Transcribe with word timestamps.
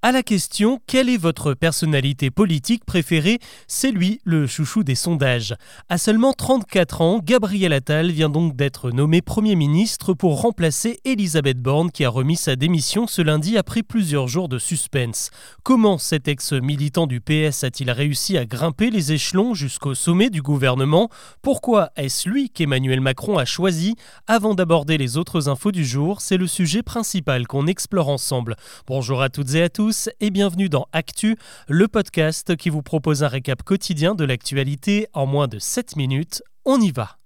À 0.00 0.12
la 0.12 0.22
question 0.22 0.80
quelle 0.86 1.08
est 1.08 1.16
votre 1.16 1.54
personnalité 1.54 2.30
politique 2.30 2.84
préférée 2.84 3.40
C'est 3.66 3.90
lui, 3.90 4.20
le 4.22 4.46
chouchou 4.46 4.84
des 4.84 4.94
sondages. 4.94 5.56
À 5.88 5.98
seulement 5.98 6.32
34 6.32 7.00
ans, 7.00 7.20
Gabriel 7.20 7.72
Attal 7.72 8.12
vient 8.12 8.28
donc 8.28 8.54
d'être 8.54 8.92
nommé 8.92 9.22
Premier 9.22 9.56
ministre 9.56 10.14
pour 10.14 10.40
remplacer 10.40 11.00
Elisabeth 11.04 11.58
Borne 11.58 11.90
qui 11.90 12.04
a 12.04 12.10
remis 12.10 12.36
sa 12.36 12.54
démission 12.54 13.08
ce 13.08 13.22
lundi 13.22 13.58
après 13.58 13.82
plusieurs 13.82 14.28
jours 14.28 14.48
de 14.48 14.60
suspense. 14.60 15.30
Comment 15.64 15.98
cet 15.98 16.28
ex-militant 16.28 17.08
du 17.08 17.20
PS 17.20 17.64
a-t-il 17.64 17.90
réussi 17.90 18.38
à 18.38 18.46
grimper 18.46 18.90
les 18.90 19.10
échelons 19.10 19.54
jusqu'au 19.54 19.96
sommet 19.96 20.30
du 20.30 20.42
gouvernement? 20.42 21.10
Pourquoi 21.42 21.90
est-ce 21.96 22.28
lui 22.28 22.50
qu'Emmanuel 22.50 23.00
Macron 23.00 23.36
a 23.36 23.44
choisi? 23.44 23.96
Avant 24.28 24.54
d'aborder 24.54 24.96
les 24.96 25.16
autres 25.16 25.48
infos 25.48 25.72
du 25.72 25.84
jour, 25.84 26.20
c'est 26.20 26.36
le 26.36 26.46
sujet 26.46 26.84
principal 26.84 27.48
qu'on 27.48 27.66
explore 27.66 28.08
ensemble. 28.08 28.54
Bonjour 28.86 29.22
à 29.22 29.28
toutes 29.28 29.54
et 29.54 29.64
à 29.64 29.68
tous 29.68 29.87
et 30.20 30.30
bienvenue 30.30 30.68
dans 30.68 30.86
Actu, 30.92 31.36
le 31.66 31.88
podcast 31.88 32.56
qui 32.56 32.68
vous 32.68 32.82
propose 32.82 33.22
un 33.22 33.28
récap 33.28 33.62
quotidien 33.62 34.14
de 34.14 34.24
l'actualité 34.24 35.08
en 35.14 35.24
moins 35.24 35.48
de 35.48 35.58
7 35.58 35.96
minutes. 35.96 36.42
On 36.66 36.78
y 36.78 36.90
va. 36.90 37.18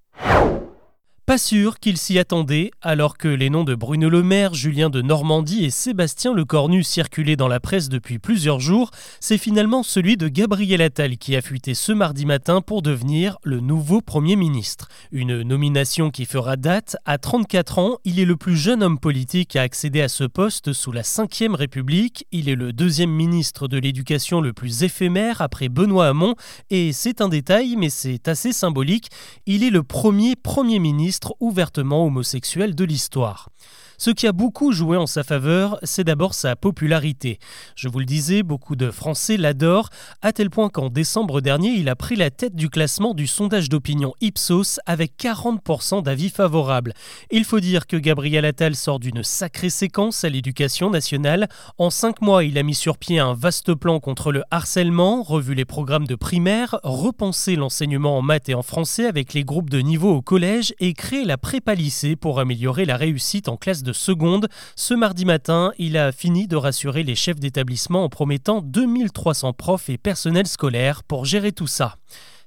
Pas 1.25 1.39
sûr 1.39 1.79
qu'il 1.79 1.99
s'y 1.99 2.19
attendait, 2.19 2.73
alors 2.83 3.17
que 3.17 3.29
les 3.29 3.49
noms 3.49 3.63
de 3.63 3.77
Bruno 3.77 4.09
Le 4.09 4.25
Maire, 4.25 4.55
Julien 4.55 4.91
de 4.91 5.03
Normandie 5.03 5.65
et 5.65 5.71
Sébastien 5.71 6.35
Lecornu 6.35 6.83
circulaient 6.83 7.37
dans 7.37 7.47
la 7.47 7.61
presse 7.61 7.89
depuis 7.89 8.19
plusieurs 8.19 8.59
jours, 8.59 8.91
c'est 9.21 9.39
finalement 9.39 9.85
celui 9.85 10.16
de 10.16 10.27
Gabriel 10.27 10.83
Attal 10.83 11.19
qui 11.19 11.37
a 11.37 11.41
fuité 11.41 11.75
ce 11.75 11.93
mardi 11.93 12.27
matin 12.27 12.61
pour 12.61 12.83
devenir 12.83 13.39
le 13.45 13.61
nouveau 13.61 14.01
Premier 14.01 14.35
ministre. 14.35 14.89
Une 15.13 15.43
nomination 15.43 16.11
qui 16.11 16.25
fera 16.25 16.57
date. 16.57 16.97
À 17.05 17.19
34 17.19 17.79
ans, 17.79 17.99
il 18.05 18.19
est 18.19 18.25
le 18.25 18.37
plus 18.37 18.57
jeune 18.57 18.83
homme 18.83 18.99
politique 18.99 19.55
à 19.55 19.63
accéder 19.63 20.01
à 20.02 20.09
ce 20.09 20.25
poste 20.25 20.73
sous 20.73 20.91
la 20.91 21.02
Ve 21.02 21.55
République. 21.55 22.27
Il 22.33 22.49
est 22.49 22.57
le 22.57 22.73
deuxième 22.73 23.13
ministre 23.13 23.69
de 23.69 23.79
l'Éducation 23.79 24.41
le 24.41 24.52
plus 24.52 24.83
éphémère 24.83 25.41
après 25.41 25.69
Benoît 25.69 26.09
Hamon. 26.09 26.35
Et 26.71 26.93
c'est 26.93 27.21
un 27.21 27.29
détail, 27.29 27.77
mais 27.77 27.91
c'est 27.91 28.27
assez 28.27 28.52
symbolique. 28.52 29.07
Il 29.46 29.63
est 29.63 29.71
le 29.71 29.85
premier 29.85 30.35
Premier 30.35 30.80
ministre 30.80 31.12
ouvertement 31.41 32.07
homosexuel 32.07 32.74
de 32.74 32.85
l'histoire. 32.85 33.51
Ce 33.98 34.10
qui 34.10 34.26
a 34.26 34.32
beaucoup 34.32 34.73
joué 34.73 34.96
en 34.96 35.07
sa 35.07 35.23
faveur, 35.23 35.79
c'est 35.82 36.04
d'abord 36.04 36.35
sa 36.35 36.57
popularité. 36.57 37.38
Je 37.76 37.88
vous 37.88 37.99
le 37.99 38.04
disais, 38.04 38.43
beaucoup 38.43 38.76
de 38.76 38.90
Français 38.90 39.37
l'adorent, 39.37 39.88
à 40.23 40.32
tel 40.32 40.51
point 40.51 40.68
qu'en 40.68 40.88
décembre 40.88 41.40
dernier, 41.40 41.71
il 41.71 41.88
a 41.88 41.96
pris 41.96 42.16
la 42.16 42.30
tête 42.30 42.54
du 42.54 42.68
classement 42.68 43.15
du 43.15 43.26
sondage 43.26 43.68
d'opinion 43.68 44.15
Ipsos 44.21 44.80
avec 44.87 45.12
40% 45.18 46.02
d'avis 46.02 46.30
favorables. 46.30 46.95
Il 47.30 47.45
faut 47.45 47.60
dire 47.60 47.87
que 47.87 47.96
Gabriel 47.96 48.45
Attal 48.45 48.74
sort 48.74 48.99
d'une 48.99 49.23
sacrée 49.23 49.71
séquence 49.71 50.24
à 50.24 50.29
l'éducation 50.29 50.90
nationale. 50.90 51.49
En 51.79 51.90
cinq 51.90 52.21
mois, 52.23 52.45
il 52.45 52.59
a 52.59 52.62
mis 52.62 52.74
sur 52.74 52.99
pied 52.99 53.18
un 53.18 53.34
vaste 53.34 53.74
plan 53.74 54.01
contre 54.01 54.32
le 54.32 54.43
harcèlement, 54.51 55.23
revu 55.23 55.54
les 55.54 55.65
programmes 55.65 56.06
de 56.06 56.15
primaire, 56.15 56.79
repensé 56.82 57.56
l'enseignement 57.56 58.18
en 58.18 58.23
maths 58.23 58.49
et 58.49 58.54
en 58.54 58.62
français 58.62 59.06
avec 59.06 59.34
les 59.34 59.45
groupes 59.45 59.71
de 59.71 59.80
niveau 59.80 60.12
au 60.12 60.23
collège 60.23 60.74
et 60.80 60.93
créé 60.95 61.24
la 61.24 61.38
prépa 61.38 61.74
lycée 61.74 62.16
pour 62.16 62.40
améliorer 62.40 62.84
la 62.84 62.96
réussite 62.96 63.49
en 63.49 63.56
classe 63.56 63.82
de 63.83 63.93
seconde. 63.93 64.49
Ce 64.77 64.94
mardi 64.94 65.25
matin, 65.25 65.72
il 65.78 65.97
a 65.97 66.12
fini 66.12 66.47
de 66.47 66.56
rassurer 66.56 67.03
les 67.03 67.15
chefs 67.15 67.41
d'établissement 67.41 68.05
en 68.05 68.09
promettant 68.09 68.62
2300 68.62 69.53
profs 69.53 69.89
et 69.89 69.99
personnels 69.99 70.47
scolaires 70.47 71.03
pour 71.05 71.25
gérer 71.25 71.53
tout 71.53 71.66
ça. 71.66 71.97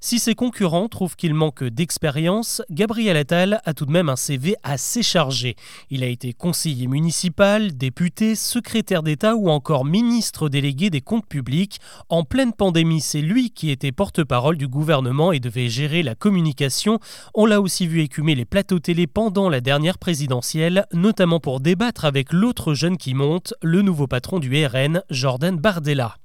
Si 0.08 0.20
ses 0.20 0.36
concurrents 0.36 0.88
trouvent 0.88 1.16
qu'il 1.16 1.34
manque 1.34 1.64
d'expérience, 1.64 2.62
Gabriel 2.70 3.18
Attal 3.18 3.60
a 3.66 3.74
tout 3.74 3.88
de 3.88 3.92
même 3.92 4.08
un 4.08 4.16
CV 4.16 4.56
assez 4.62 5.02
chargé. 5.02 5.56
Il 5.90 6.04
a 6.04 6.06
été 6.06 6.32
conseiller 6.32 6.86
municipal, 6.86 7.76
député, 7.76 8.36
secrétaire 8.36 9.02
d'État 9.02 9.36
ou 9.36 9.50
encore 9.50 9.84
ministre 9.84 10.48
délégué 10.48 10.92
des 10.92 11.02
comptes 11.02 11.26
publics. 11.26 11.80
En 12.08 12.24
pleine 12.24 12.54
pandémie, 12.54 13.02
c'est 13.02 13.22
lui 13.22 13.50
qui 13.50 13.72
était 13.72 13.92
porte-parole 13.92 14.58
du 14.58 14.68
gouvernement 14.68 15.32
et 15.32 15.40
devait 15.40 15.70
gérer 15.70 16.04
la 16.04 16.14
communication. 16.14 17.00
On 17.34 17.48
l'a 17.48 17.60
aussi 17.60 17.88
vu 17.88 18.02
écumer 18.02 18.36
les 18.36 18.46
plateaux 18.46 18.78
télé 18.78 19.08
pendant 19.08 19.50
la 19.50 19.60
dernière 19.60 19.98
présidentielle, 19.98 20.86
notamment 20.94 21.40
pour 21.40 21.62
débattre 21.62 22.06
avec 22.06 22.32
l'autre 22.32 22.76
jeune 22.76 22.98
qui 22.98 23.16
monte, 23.16 23.56
le 23.64 23.82
nouveau 23.82 24.06
patron 24.06 24.38
du 24.38 24.68
RN, 24.68 25.02
Jordan 25.10 25.58
Bardella. 25.58 26.18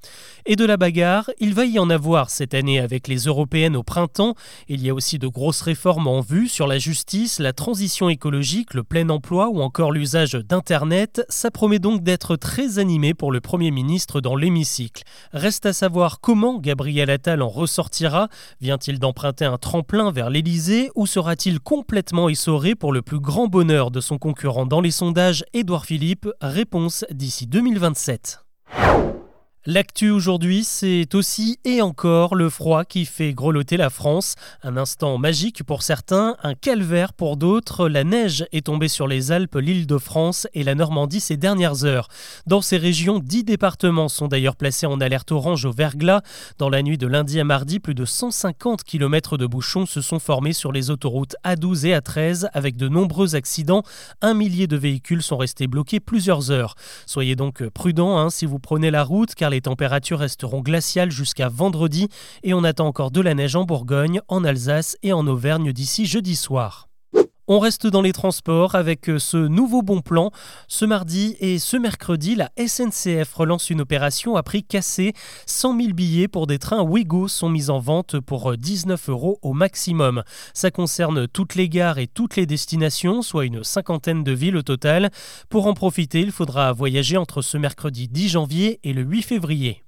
Et 0.45 0.57
de 0.57 0.67
la 0.67 0.77
bagarre, 0.77 1.31
il 1.39 1.55
va 1.55 1.65
y 1.65 1.79
en 1.79 1.89
avoir 1.89 2.29
cette 2.29 2.53
année 2.53 2.79
avec 2.79 3.09
les 3.09 3.21
européennes 3.21 3.70
au 3.77 3.83
printemps. 3.83 4.35
Il 4.69 4.85
y 4.85 4.91
a 4.91 4.95
aussi 4.95 5.19
de 5.19 5.29
grosses 5.29 5.63
réformes 5.63 6.07
en 6.07 6.21
vue 6.21 6.49
sur 6.49 6.67
la 6.67 6.79
justice, 6.79 7.39
la 7.39 7.53
transition 7.53 8.09
écologique, 8.09 8.75
le 8.75 8.83
plein 8.83 9.09
emploi 9.09 9.49
ou 9.49 9.61
encore 9.61 9.93
l'usage 9.93 10.33
d'Internet. 10.33 11.23
Ça 11.29 11.51
promet 11.51 11.79
donc 11.79 12.03
d'être 12.03 12.37
très 12.37 12.79
animé 12.79 13.15
pour 13.15 13.33
le 13.33 13.41
Premier 13.41 13.71
ministre 13.71 14.21
dans 14.21 14.37
l'hémicycle. 14.37 15.03
Reste 15.33 15.67
à 15.67 15.73
savoir 15.73 16.21
comment 16.21 16.59
Gabriel 16.59 17.11
Attal 17.11 17.43
en 17.43 17.49
ressortira. 17.49 18.29
Vient-il 18.61 18.99
d'emprunter 18.99 19.45
un 19.45 19.59
tremplin 19.59 20.11
vers 20.11 20.31
l'Élysée 20.31 20.91
ou 20.95 21.07
sera-t-il 21.07 21.61
complètement 21.61 22.29
essoré 22.29 22.75
pour 22.75 22.93
le 22.93 23.03
plus 23.03 23.21
grand 23.21 23.47
bonheur 23.47 23.91
de 23.91 24.01
son 24.01 24.19
concurrent 24.19 24.67
dans 24.67 24.81
les 24.81 24.91
sondages, 24.91 25.45
Édouard 25.53 25.87
Philippe? 25.87 26.29
Réponse 26.41 27.05
d'ici 27.11 27.47
2027. 27.47 28.50
L'actu 29.67 30.09
aujourd'hui, 30.09 30.65
c'est 30.65 31.15
aussi 31.15 31.59
et 31.67 31.83
encore 31.83 32.35
le 32.35 32.49
froid 32.49 32.87
qui 32.87 33.05
fait 33.05 33.35
grelotter 33.35 33.77
la 33.77 33.91
France. 33.91 34.37
Un 34.63 34.79
instant 34.79 35.19
magique 35.19 35.65
pour 35.65 35.83
certains, 35.83 36.35
un 36.43 36.55
calvaire 36.55 37.13
pour 37.13 37.37
d'autres. 37.37 37.87
La 37.87 38.03
neige 38.03 38.47
est 38.53 38.65
tombée 38.65 38.89
sur 38.89 39.07
les 39.07 39.33
Alpes, 39.33 39.57
l'île 39.57 39.87
de 39.87 39.99
France 39.99 40.47
et 40.55 40.65
la 40.65 40.75
Normandie 40.75 41.21
ces 41.21 41.37
dernières 41.37 41.85
heures. 41.85 42.09
Dans 42.47 42.63
ces 42.63 42.79
régions, 42.79 43.19
dix 43.19 43.45
départements 43.45 44.09
sont 44.09 44.29
d'ailleurs 44.29 44.57
placés 44.57 44.87
en 44.87 44.99
alerte 44.99 45.31
orange 45.31 45.67
au 45.67 45.73
verglas. 45.73 46.23
Dans 46.57 46.71
la 46.71 46.81
nuit 46.81 46.97
de 46.97 47.07
lundi 47.07 47.39
à 47.39 47.45
mardi, 47.45 47.81
plus 47.81 47.95
de 47.95 48.07
150 48.07 48.83
km 48.83 49.37
de 49.37 49.45
bouchons 49.45 49.85
se 49.85 50.01
sont 50.01 50.21
formés 50.21 50.55
sur 50.55 50.73
les 50.73 50.89
autoroutes 50.89 51.37
A12 51.45 51.87
et 51.87 51.99
A13 51.99 52.49
avec 52.55 52.79
de 52.79 52.89
nombreux 52.89 53.35
accidents. 53.35 53.83
Un 54.23 54.33
millier 54.33 54.67
de 54.67 54.79
véhicules 54.79 55.23
sont 55.23 55.37
restés 55.37 55.67
bloqués 55.67 56.01
plusieurs 56.01 56.51
heures. 56.51 56.77
Soyez 57.05 57.37
donc 57.37 57.63
prudents 57.69 58.17
hein, 58.17 58.31
si 58.31 58.47
vous 58.47 58.59
prenez 58.59 58.91
la 58.91 59.05
route 59.05 59.35
car 59.35 59.50
les 59.51 59.61
températures 59.61 60.21
resteront 60.21 60.61
glaciales 60.61 61.11
jusqu'à 61.11 61.49
vendredi 61.49 62.09
et 62.43 62.55
on 62.55 62.65
attend 62.65 62.87
encore 62.87 63.11
de 63.11 63.21
la 63.21 63.35
neige 63.35 63.57
en 63.57 63.65
Bourgogne, 63.65 64.21
en 64.29 64.45
Alsace 64.45 64.97
et 65.03 65.13
en 65.13 65.27
Auvergne 65.27 65.73
d'ici 65.73 66.07
jeudi 66.07 66.37
soir. 66.37 66.90
On 67.53 67.59
reste 67.59 67.89
dans 67.89 68.01
les 68.01 68.13
transports 68.13 68.77
avec 68.77 69.11
euh, 69.11 69.19
ce 69.19 69.37
nouveau 69.37 69.83
bon 69.83 70.03
plan. 70.03 70.31
Ce 70.69 70.85
mardi 70.85 71.35
et 71.41 71.59
ce 71.59 71.77
mercredi, 71.77 72.37
la 72.37 72.49
SNCF 72.57 73.35
relance 73.35 73.71
une 73.71 73.81
opération 73.81 74.37
à 74.37 74.45
prix 74.45 74.63
cassé. 74.63 75.15
100 75.47 75.77
000 75.77 75.93
billets 75.93 76.29
pour 76.29 76.47
des 76.47 76.61
trains 76.61 76.85
Ouigo 76.85 77.27
sont 77.27 77.49
mis 77.49 77.69
en 77.69 77.81
vente 77.81 78.21
pour 78.21 78.57
19 78.57 79.09
euh, 79.09 79.13
euros 79.13 79.41
au 79.43 79.53
maximum. 79.53 80.23
Ça 80.55 80.71
concerne 80.71 81.27
toutes 81.27 81.57
les 81.57 81.69
gares 81.69 81.99
et 81.99 82.07
toutes 82.07 82.37
les 82.37 82.47
destinations, 82.47 83.21
soit 83.21 83.47
une 83.47 83.65
cinquantaine 83.65 84.23
de 84.23 84.31
villes 84.31 84.57
au 84.57 84.63
total. 84.63 85.11
Pour 85.49 85.67
en 85.67 85.75
profiter, 85.75 86.21
il 86.21 86.31
faudra 86.31 86.73
voyager 86.73 87.17
entre 87.17 87.43
ce 87.43 87.59
mercredi 87.59 88.07
10 88.07 88.29
janvier 88.29 88.79
et 88.85 88.93
le 88.93 89.03
8 89.03 89.23
février. 89.23 89.83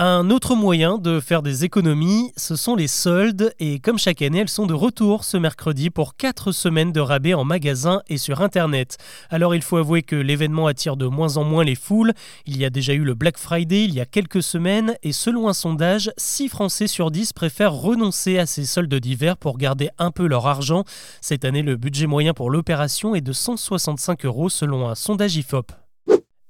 Un 0.00 0.30
autre 0.30 0.54
moyen 0.54 0.96
de 0.96 1.18
faire 1.18 1.42
des 1.42 1.64
économies, 1.64 2.30
ce 2.36 2.54
sont 2.54 2.76
les 2.76 2.86
soldes 2.86 3.52
et 3.58 3.80
comme 3.80 3.98
chaque 3.98 4.22
année, 4.22 4.38
elles 4.38 4.48
sont 4.48 4.66
de 4.66 4.72
retour 4.72 5.24
ce 5.24 5.36
mercredi 5.36 5.90
pour 5.90 6.14
4 6.14 6.52
semaines 6.52 6.92
de 6.92 7.00
rabais 7.00 7.34
en 7.34 7.42
magasin 7.42 8.00
et 8.06 8.16
sur 8.16 8.40
Internet. 8.40 8.98
Alors 9.28 9.56
il 9.56 9.62
faut 9.62 9.76
avouer 9.76 10.04
que 10.04 10.14
l'événement 10.14 10.68
attire 10.68 10.96
de 10.96 11.06
moins 11.06 11.36
en 11.36 11.42
moins 11.42 11.64
les 11.64 11.74
foules. 11.74 12.12
Il 12.46 12.56
y 12.56 12.64
a 12.64 12.70
déjà 12.70 12.92
eu 12.92 13.02
le 13.02 13.14
Black 13.14 13.38
Friday 13.38 13.82
il 13.86 13.92
y 13.92 14.00
a 14.00 14.06
quelques 14.06 14.40
semaines 14.44 14.94
et 15.02 15.10
selon 15.10 15.48
un 15.48 15.52
sondage, 15.52 16.12
6 16.16 16.48
Français 16.48 16.86
sur 16.86 17.10
10 17.10 17.32
préfèrent 17.32 17.74
renoncer 17.74 18.38
à 18.38 18.46
ces 18.46 18.66
soldes 18.66 18.94
d'hiver 18.94 19.36
pour 19.36 19.58
garder 19.58 19.90
un 19.98 20.12
peu 20.12 20.28
leur 20.28 20.46
argent. 20.46 20.84
Cette 21.20 21.44
année, 21.44 21.62
le 21.62 21.74
budget 21.74 22.06
moyen 22.06 22.34
pour 22.34 22.50
l'opération 22.50 23.16
est 23.16 23.20
de 23.20 23.32
165 23.32 24.26
euros 24.26 24.48
selon 24.48 24.88
un 24.88 24.94
sondage 24.94 25.34
IFOP. 25.34 25.72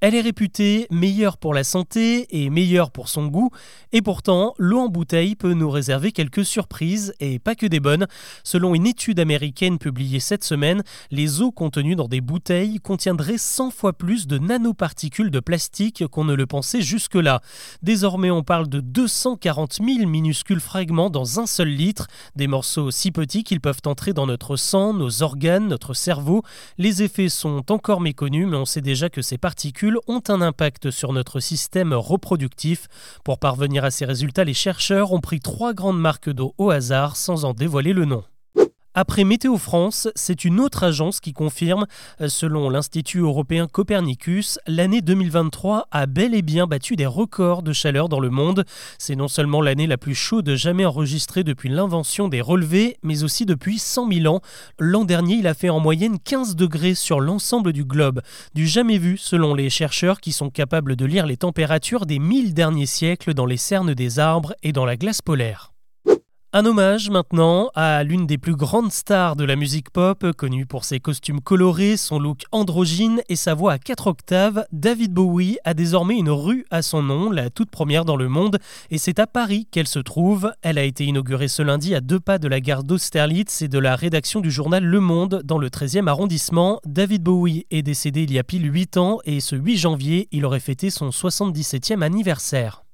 Elle 0.00 0.14
est 0.14 0.20
réputée 0.20 0.86
meilleure 0.92 1.38
pour 1.38 1.54
la 1.54 1.64
santé 1.64 2.28
et 2.30 2.50
meilleure 2.50 2.92
pour 2.92 3.08
son 3.08 3.26
goût, 3.26 3.50
et 3.90 4.00
pourtant, 4.00 4.54
l'eau 4.56 4.78
en 4.78 4.88
bouteille 4.88 5.34
peut 5.34 5.54
nous 5.54 5.68
réserver 5.68 6.12
quelques 6.12 6.44
surprises, 6.44 7.14
et 7.18 7.40
pas 7.40 7.56
que 7.56 7.66
des 7.66 7.80
bonnes. 7.80 8.06
Selon 8.44 8.76
une 8.76 8.86
étude 8.86 9.18
américaine 9.18 9.76
publiée 9.78 10.20
cette 10.20 10.44
semaine, 10.44 10.84
les 11.10 11.42
eaux 11.42 11.50
contenues 11.50 11.96
dans 11.96 12.06
des 12.06 12.20
bouteilles 12.20 12.78
contiendraient 12.78 13.38
100 13.38 13.72
fois 13.72 13.92
plus 13.92 14.28
de 14.28 14.38
nanoparticules 14.38 15.32
de 15.32 15.40
plastique 15.40 16.06
qu'on 16.06 16.24
ne 16.24 16.34
le 16.34 16.46
pensait 16.46 16.80
jusque-là. 16.80 17.40
Désormais, 17.82 18.30
on 18.30 18.44
parle 18.44 18.68
de 18.68 18.78
240 18.78 19.80
000 19.84 20.08
minuscules 20.08 20.60
fragments 20.60 21.10
dans 21.10 21.40
un 21.40 21.46
seul 21.46 21.70
litre, 21.70 22.06
des 22.36 22.46
morceaux 22.46 22.92
si 22.92 23.10
petits 23.10 23.42
qu'ils 23.42 23.60
peuvent 23.60 23.82
entrer 23.84 24.12
dans 24.12 24.26
notre 24.26 24.54
sang, 24.54 24.94
nos 24.94 25.24
organes, 25.24 25.66
notre 25.66 25.92
cerveau. 25.92 26.44
Les 26.76 27.02
effets 27.02 27.28
sont 27.28 27.72
encore 27.72 28.00
méconnus, 28.00 28.46
mais 28.46 28.56
on 28.56 28.64
sait 28.64 28.80
déjà 28.80 29.08
que 29.08 29.22
ces 29.22 29.38
particules 29.38 29.87
ont 30.06 30.22
un 30.28 30.40
impact 30.40 30.90
sur 30.90 31.12
notre 31.12 31.40
système 31.40 31.92
reproductif. 31.92 32.88
Pour 33.24 33.38
parvenir 33.38 33.84
à 33.84 33.90
ces 33.90 34.04
résultats, 34.04 34.44
les 34.44 34.54
chercheurs 34.54 35.12
ont 35.12 35.20
pris 35.20 35.40
trois 35.40 35.74
grandes 35.74 36.00
marques 36.00 36.30
d'eau 36.30 36.54
au 36.58 36.70
hasard 36.70 37.16
sans 37.16 37.44
en 37.44 37.54
dévoiler 37.54 37.92
le 37.92 38.04
nom. 38.04 38.24
Après 38.94 39.22
Météo 39.22 39.58
France, 39.58 40.08
c'est 40.16 40.44
une 40.44 40.58
autre 40.58 40.82
agence 40.82 41.20
qui 41.20 41.32
confirme, 41.32 41.86
euh, 42.20 42.28
selon 42.28 42.68
l'Institut 42.68 43.20
européen 43.20 43.68
Copernicus, 43.68 44.58
l'année 44.66 45.02
2023 45.02 45.86
a 45.90 46.06
bel 46.06 46.34
et 46.34 46.42
bien 46.42 46.66
battu 46.66 46.96
des 46.96 47.06
records 47.06 47.62
de 47.62 47.72
chaleur 47.72 48.08
dans 48.08 48.18
le 48.18 48.30
monde. 48.30 48.64
C'est 48.98 49.14
non 49.14 49.28
seulement 49.28 49.60
l'année 49.60 49.86
la 49.86 49.98
plus 49.98 50.14
chaude 50.16 50.54
jamais 50.54 50.84
enregistrée 50.84 51.44
depuis 51.44 51.68
l'invention 51.68 52.28
des 52.28 52.40
relevés, 52.40 52.96
mais 53.04 53.22
aussi 53.22 53.46
depuis 53.46 53.78
100 53.78 54.10
000 54.10 54.34
ans. 54.34 54.40
L'an 54.80 55.04
dernier, 55.04 55.34
il 55.34 55.46
a 55.46 55.54
fait 55.54 55.70
en 55.70 55.80
moyenne 55.80 56.18
15 56.18 56.56
degrés 56.56 56.94
sur 56.94 57.20
l'ensemble 57.20 57.72
du 57.72 57.84
globe, 57.84 58.20
du 58.54 58.66
jamais 58.66 58.98
vu 58.98 59.16
selon 59.16 59.54
les 59.54 59.70
chercheurs 59.70 60.20
qui 60.20 60.32
sont 60.32 60.50
capables 60.50 60.96
de 60.96 61.04
lire 61.04 61.26
les 61.26 61.36
températures 61.36 62.06
des 62.06 62.18
mille 62.18 62.52
derniers 62.52 62.86
siècles 62.86 63.34
dans 63.34 63.46
les 63.46 63.58
cernes 63.58 63.94
des 63.94 64.18
arbres 64.18 64.54
et 64.62 64.72
dans 64.72 64.86
la 64.86 64.96
glace 64.96 65.22
polaire. 65.22 65.72
Un 66.54 66.64
hommage 66.64 67.10
maintenant 67.10 67.68
à 67.74 68.02
l'une 68.02 68.26
des 68.26 68.38
plus 68.38 68.56
grandes 68.56 68.90
stars 68.90 69.36
de 69.36 69.44
la 69.44 69.54
musique 69.54 69.90
pop, 69.90 70.32
connue 70.32 70.64
pour 70.64 70.86
ses 70.86 70.98
costumes 70.98 71.42
colorés, 71.42 71.98
son 71.98 72.18
look 72.18 72.44
androgyne 72.52 73.20
et 73.28 73.36
sa 73.36 73.52
voix 73.52 73.74
à 73.74 73.78
4 73.78 74.06
octaves, 74.06 74.64
David 74.72 75.12
Bowie 75.12 75.58
a 75.64 75.74
désormais 75.74 76.16
une 76.16 76.30
rue 76.30 76.64
à 76.70 76.80
son 76.80 77.02
nom, 77.02 77.30
la 77.30 77.50
toute 77.50 77.70
première 77.70 78.06
dans 78.06 78.16
le 78.16 78.30
monde, 78.30 78.56
et 78.90 78.96
c'est 78.96 79.18
à 79.18 79.26
Paris 79.26 79.68
qu'elle 79.70 79.86
se 79.86 79.98
trouve. 79.98 80.50
Elle 80.62 80.78
a 80.78 80.84
été 80.84 81.04
inaugurée 81.04 81.48
ce 81.48 81.60
lundi 81.60 81.94
à 81.94 82.00
deux 82.00 82.18
pas 82.18 82.38
de 82.38 82.48
la 82.48 82.60
gare 82.60 82.82
d'Austerlitz 82.82 83.60
et 83.60 83.68
de 83.68 83.78
la 83.78 83.94
rédaction 83.94 84.40
du 84.40 84.50
journal 84.50 84.82
Le 84.82 85.00
Monde 85.00 85.42
dans 85.44 85.58
le 85.58 85.68
13e 85.68 86.06
arrondissement. 86.06 86.80
David 86.86 87.24
Bowie 87.24 87.66
est 87.70 87.82
décédé 87.82 88.22
il 88.22 88.32
y 88.32 88.38
a 88.38 88.42
pile 88.42 88.72
8 88.72 88.96
ans 88.96 89.18
et 89.26 89.40
ce 89.40 89.54
8 89.54 89.76
janvier, 89.76 90.28
il 90.32 90.46
aurait 90.46 90.60
fêté 90.60 90.88
son 90.88 91.10
77e 91.10 92.00
anniversaire. 92.00 92.84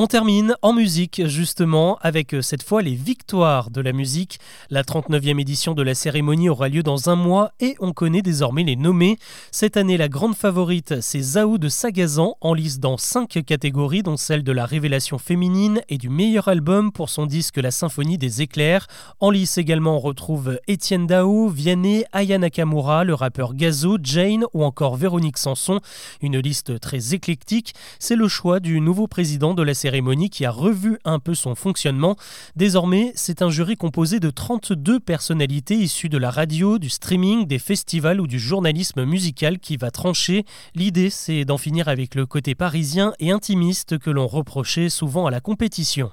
On 0.00 0.06
termine 0.06 0.54
en 0.62 0.74
musique 0.74 1.26
justement 1.26 1.98
avec 2.02 2.32
euh, 2.32 2.40
cette 2.40 2.62
fois 2.62 2.82
les 2.82 2.94
victoires 2.94 3.68
de 3.68 3.80
la 3.80 3.92
musique. 3.92 4.38
La 4.70 4.84
39e 4.84 5.40
édition 5.40 5.74
de 5.74 5.82
la 5.82 5.96
cérémonie 5.96 6.48
aura 6.48 6.68
lieu 6.68 6.84
dans 6.84 7.10
un 7.10 7.16
mois 7.16 7.50
et 7.58 7.74
on 7.80 7.92
connaît 7.92 8.22
désormais 8.22 8.62
les 8.62 8.76
nommés. 8.76 9.18
Cette 9.50 9.76
année, 9.76 9.96
la 9.96 10.08
grande 10.08 10.36
favorite, 10.36 11.00
c'est 11.00 11.20
Zao 11.20 11.58
de 11.58 11.68
Sagazan 11.68 12.36
en 12.40 12.54
lice 12.54 12.78
dans 12.78 12.96
5 12.96 13.44
catégories 13.44 14.04
dont 14.04 14.16
celle 14.16 14.44
de 14.44 14.52
la 14.52 14.66
révélation 14.66 15.18
féminine 15.18 15.80
et 15.88 15.98
du 15.98 16.10
meilleur 16.10 16.46
album 16.46 16.92
pour 16.92 17.08
son 17.08 17.26
disque 17.26 17.56
La 17.56 17.72
Symphonie 17.72 18.18
des 18.18 18.40
éclairs. 18.40 18.86
En 19.18 19.32
lice 19.32 19.58
également, 19.58 19.96
on 19.96 19.98
retrouve 20.00 20.60
Étienne 20.68 21.08
Dao, 21.08 21.48
Vianney, 21.48 22.04
Aya 22.12 22.38
Nakamura, 22.38 23.02
le 23.02 23.14
rappeur 23.14 23.52
Gazo, 23.52 23.98
Jane 24.00 24.44
ou 24.54 24.62
encore 24.62 24.94
Véronique 24.94 25.38
Sanson. 25.38 25.80
Une 26.22 26.38
liste 26.38 26.78
très 26.78 27.14
éclectique. 27.14 27.74
C'est 27.98 28.14
le 28.14 28.28
choix 28.28 28.60
du 28.60 28.80
nouveau 28.80 29.08
président 29.08 29.54
de 29.54 29.62
la 29.64 29.74
cérémonie 29.74 29.87
cérémonie 29.88 30.28
qui 30.28 30.44
a 30.44 30.50
revu 30.50 30.98
un 31.06 31.18
peu 31.18 31.34
son 31.34 31.54
fonctionnement. 31.54 32.16
Désormais, 32.56 33.12
c'est 33.14 33.40
un 33.40 33.48
jury 33.48 33.78
composé 33.78 34.20
de 34.20 34.28
32 34.28 35.00
personnalités 35.00 35.76
issues 35.76 36.10
de 36.10 36.18
la 36.18 36.30
radio, 36.30 36.78
du 36.78 36.90
streaming, 36.90 37.46
des 37.46 37.58
festivals 37.58 38.20
ou 38.20 38.26
du 38.26 38.38
journalisme 38.38 39.06
musical 39.06 39.58
qui 39.58 39.78
va 39.78 39.90
trancher. 39.90 40.44
L'idée, 40.74 41.08
c'est 41.08 41.46
d'en 41.46 41.56
finir 41.56 41.88
avec 41.88 42.14
le 42.16 42.26
côté 42.26 42.54
parisien 42.54 43.14
et 43.18 43.30
intimiste 43.30 43.98
que 43.98 44.10
l'on 44.10 44.26
reprochait 44.26 44.90
souvent 44.90 45.24
à 45.24 45.30
la 45.30 45.40
compétition. 45.40 46.10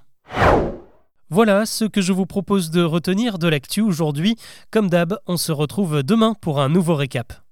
Voilà 1.29 1.65
ce 1.65 1.83
que 1.83 2.01
je 2.01 2.13
vous 2.13 2.25
propose 2.25 2.71
de 2.71 2.81
retenir 2.81 3.39
de 3.39 3.49
l'actu 3.49 3.81
aujourd'hui. 3.81 4.37
Comme 4.71 4.89
d'hab, 4.89 5.17
on 5.27 5.35
se 5.35 5.51
retrouve 5.51 6.01
demain 6.01 6.33
pour 6.39 6.61
un 6.61 6.69
nouveau 6.69 6.95
récap. 6.95 7.44